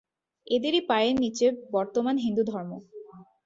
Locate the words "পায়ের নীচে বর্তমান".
0.89-2.15